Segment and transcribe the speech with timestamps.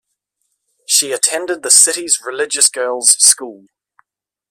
[0.87, 3.65] She attended the city's religious girls' school.